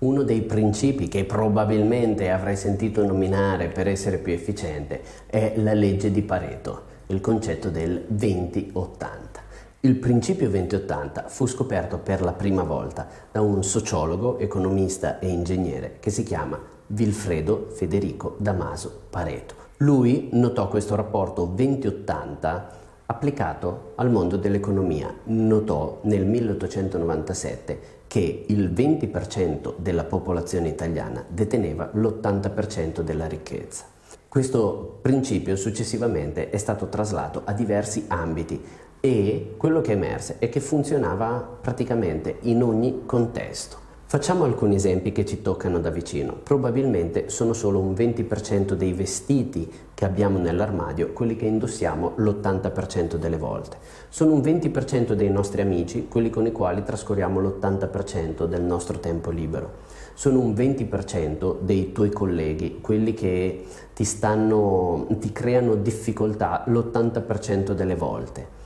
[0.00, 6.10] Uno dei principi che probabilmente avrai sentito nominare per essere più efficiente è la legge
[6.10, 8.94] di Pareto, il concetto del 20-80.
[9.80, 15.96] Il principio 20-80 fu scoperto per la prima volta da un sociologo, economista e ingegnere
[16.00, 19.54] che si chiama Vilfredo Federico Damaso Pareto.
[19.78, 22.62] Lui notò questo rapporto 20-80
[23.04, 25.14] applicato al mondo dell'economia.
[25.24, 33.84] Notò nel 1897 che il 20% della popolazione italiana deteneva l'80% della ricchezza.
[34.26, 38.60] Questo principio successivamente è stato traslato a diversi ambiti
[38.98, 43.78] e quello che emerse è che funzionava praticamente in ogni contesto.
[44.10, 46.34] Facciamo alcuni esempi che ci toccano da vicino.
[46.42, 53.36] Probabilmente sono solo un 20% dei vestiti che abbiamo nell'armadio quelli che indossiamo l'80% delle
[53.36, 53.76] volte.
[54.08, 59.30] Sono un 20% dei nostri amici quelli con i quali trascorriamo l'80% del nostro tempo
[59.30, 59.74] libero.
[60.14, 67.94] Sono un 20% dei tuoi colleghi, quelli che ti, stanno, ti creano difficoltà l'80% delle
[67.94, 68.58] volte.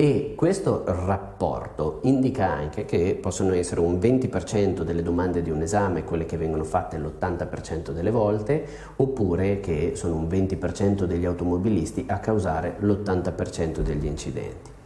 [0.00, 6.04] E questo rapporto indica anche che possono essere un 20% delle domande di un esame
[6.04, 8.64] quelle che vengono fatte l'80% delle volte,
[8.96, 14.79] oppure che sono un 20% degli automobilisti a causare l'80% degli incidenti.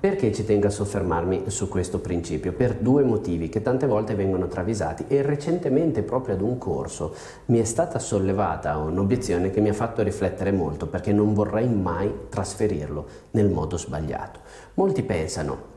[0.00, 2.52] Perché ci tengo a soffermarmi su questo principio?
[2.52, 7.16] Per due motivi che tante volte vengono travisati e recentemente proprio ad un corso
[7.46, 12.12] mi è stata sollevata un'obiezione che mi ha fatto riflettere molto perché non vorrei mai
[12.28, 14.38] trasferirlo nel modo sbagliato.
[14.74, 15.76] Molti pensano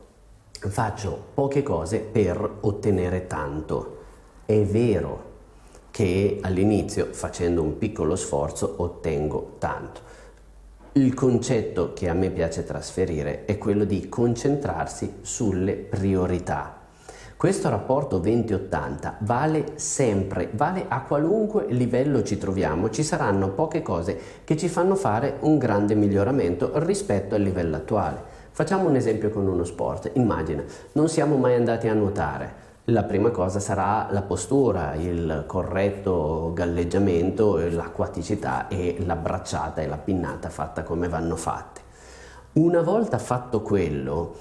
[0.52, 3.96] faccio poche cose per ottenere tanto.
[4.46, 5.30] È vero
[5.90, 10.12] che all'inizio facendo un piccolo sforzo ottengo tanto
[10.94, 16.80] il concetto che a me piace trasferire è quello di concentrarsi sulle priorità.
[17.34, 24.18] Questo rapporto 20-80 vale sempre, vale a qualunque livello ci troviamo, ci saranno poche cose
[24.44, 28.22] che ci fanno fare un grande miglioramento rispetto al livello attuale.
[28.50, 32.52] Facciamo un esempio con uno sport, immagina, non siamo mai andati a nuotare,
[32.86, 39.98] la prima cosa sarà la postura, il corretto galleggiamento, l'acquaticità e la bracciata e la
[39.98, 41.80] pinnata fatta come vanno fatte.
[42.54, 44.34] Una volta fatto quello,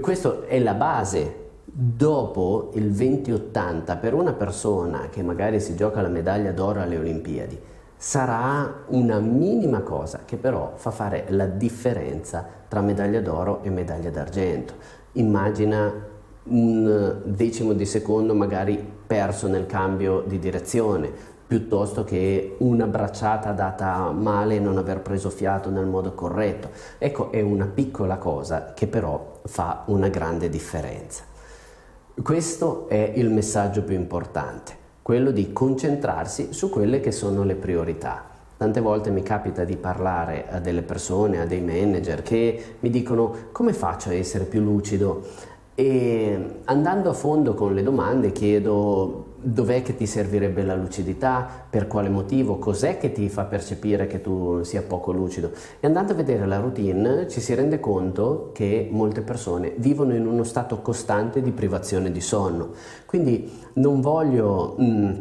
[0.00, 1.46] questa è la base.
[1.64, 7.60] Dopo il 2080 per una persona che magari si gioca la medaglia d'oro alle Olimpiadi,
[7.96, 14.10] sarà una minima cosa che però fa fare la differenza tra medaglia d'oro e medaglia
[14.10, 14.74] d'argento.
[15.12, 16.16] Immagina
[16.48, 21.10] un decimo di secondo magari perso nel cambio di direzione,
[21.46, 26.68] piuttosto che una bracciata data male e non aver preso fiato nel modo corretto.
[26.98, 31.24] Ecco, è una piccola cosa che però fa una grande differenza.
[32.22, 34.72] Questo è il messaggio più importante,
[35.02, 38.24] quello di concentrarsi su quelle che sono le priorità.
[38.58, 43.34] Tante volte mi capita di parlare a delle persone, a dei manager che mi dicono
[43.52, 45.22] come faccio a essere più lucido
[45.80, 51.86] e andando a fondo con le domande chiedo dov'è che ti servirebbe la lucidità, per
[51.86, 55.52] quale motivo, cos'è che ti fa percepire che tu sia poco lucido.
[55.78, 60.26] E andando a vedere la routine ci si rende conto che molte persone vivono in
[60.26, 62.70] uno stato costante di privazione di sonno.
[63.06, 64.74] Quindi non voglio...
[64.78, 65.12] Mh, mm,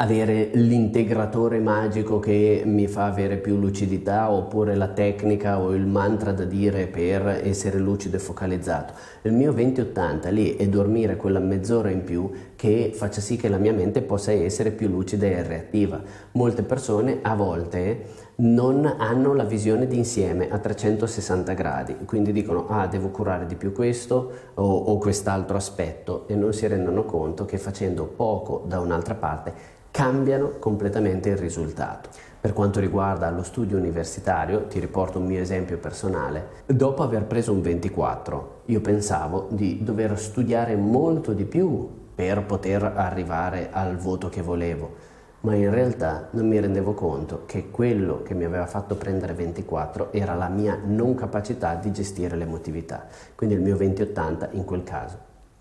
[0.00, 6.30] avere l'integratore magico che mi fa avere più lucidità oppure la tecnica o il mantra
[6.30, 8.94] da dire per essere lucido e focalizzato.
[9.22, 13.58] Il mio 20-80 lì è dormire quella mezz'ora in più che faccia sì che la
[13.58, 16.00] mia mente possa essere più lucida e reattiva.
[16.32, 22.86] Molte persone a volte non hanno la visione d'insieme a 360 gradi, quindi dicono ah
[22.86, 27.58] devo curare di più questo o, o quest'altro aspetto e non si rendono conto che
[27.58, 32.10] facendo poco da un'altra parte cambiano completamente il risultato.
[32.40, 36.62] Per quanto riguarda lo studio universitario, ti riporto un mio esempio personale.
[36.66, 42.84] Dopo aver preso un 24, io pensavo di dover studiare molto di più per poter
[42.84, 45.06] arrivare al voto che volevo
[45.40, 50.12] ma in realtà non mi rendevo conto che quello che mi aveva fatto prendere 24
[50.12, 53.06] era la mia non capacità di gestire l'emotività.
[53.36, 55.16] Quindi il mio 2080 in quel caso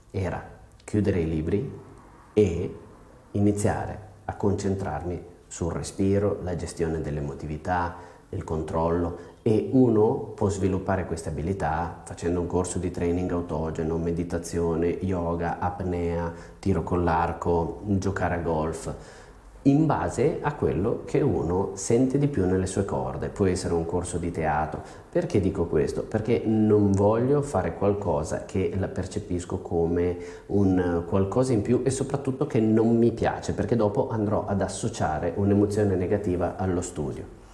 [0.09, 0.43] era
[0.83, 1.79] chiudere i libri
[2.33, 2.75] e
[3.31, 7.95] iniziare a concentrarmi sul respiro, la gestione dell'emotività,
[8.29, 14.87] il controllo e uno può sviluppare queste abilità facendo un corso di training autogeno, meditazione,
[14.87, 18.93] yoga, apnea, tiro con l'arco, giocare a golf
[19.69, 23.27] in base a quello che uno sente di più nelle sue corde.
[23.27, 24.81] Può essere un corso di teatro.
[25.09, 26.03] Perché dico questo?
[26.03, 30.17] Perché non voglio fare qualcosa che la percepisco come
[30.47, 35.33] un qualcosa in più e soprattutto che non mi piace, perché dopo andrò ad associare
[35.35, 37.45] un'emozione negativa allo studio.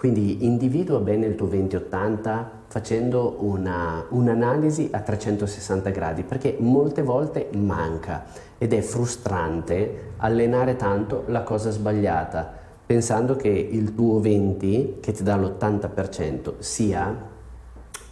[0.00, 7.50] Quindi individua bene il tuo 2080 facendo una, un'analisi a 360 gradi perché molte volte
[7.52, 8.24] manca
[8.56, 12.50] ed è frustrante allenare tanto la cosa sbagliata
[12.86, 17.14] pensando che il tuo 20 che ti dà l'80% sia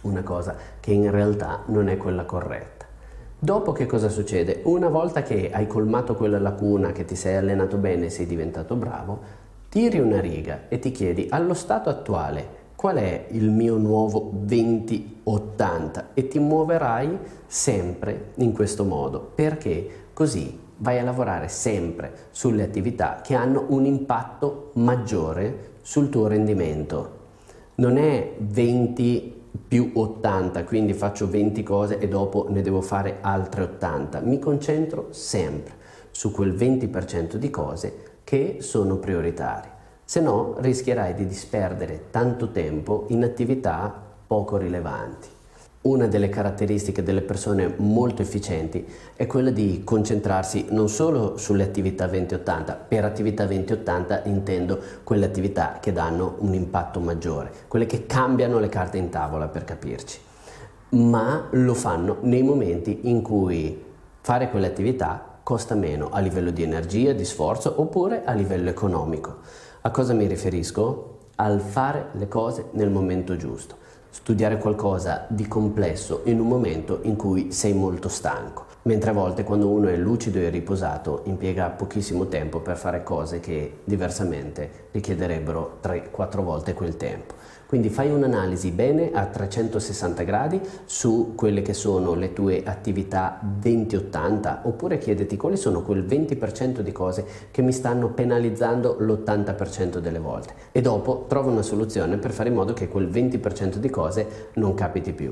[0.01, 2.85] una cosa che in realtà non è quella corretta.
[3.39, 4.61] Dopo che cosa succede?
[4.65, 9.47] Una volta che hai colmato quella lacuna, che ti sei allenato bene sei diventato bravo,
[9.69, 16.09] tiri una riga e ti chiedi allo stato attuale qual è il mio nuovo 2080
[16.15, 23.21] e ti muoverai sempre in questo modo perché così vai a lavorare sempre sulle attività
[23.21, 27.17] che hanno un impatto maggiore sul tuo rendimento.
[27.75, 33.63] Non è 20 più 80, quindi faccio 20 cose e dopo ne devo fare altre
[33.63, 34.21] 80.
[34.21, 35.73] Mi concentro sempre
[36.11, 39.67] su quel 20% di cose che sono prioritari,
[40.05, 43.91] se no rischierai di disperdere tanto tempo in attività
[44.27, 45.27] poco rilevanti.
[45.81, 48.85] Una delle caratteristiche delle persone molto efficienti
[49.15, 55.79] è quella di concentrarsi non solo sulle attività 2080, per attività 2080 intendo quelle attività
[55.81, 60.19] che danno un impatto maggiore, quelle che cambiano le carte in tavola per capirci,
[60.89, 63.85] ma lo fanno nei momenti in cui
[64.21, 69.37] fare quelle attività costa meno a livello di energia, di sforzo oppure a livello economico.
[69.81, 71.21] A cosa mi riferisco?
[71.37, 73.77] Al fare le cose nel momento giusto.
[74.11, 79.43] Studiare qualcosa di complesso in un momento in cui sei molto stanco, mentre a volte
[79.43, 85.79] quando uno è lucido e riposato impiega pochissimo tempo per fare cose che diversamente richiederebbero
[85.81, 87.33] 3-4 volte quel tempo.
[87.69, 94.61] Quindi fai un'analisi bene a 360 gradi su quelle che sono le tue attività 20-80
[94.63, 100.53] oppure chiediti quali sono quel 20% di cose che mi stanno penalizzando l'80% delle volte
[100.71, 104.73] e dopo trova una soluzione per fare in modo che quel 20% di cose non
[104.73, 105.31] capiti più.